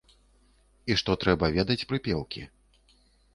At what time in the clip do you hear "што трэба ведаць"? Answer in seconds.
1.01-1.87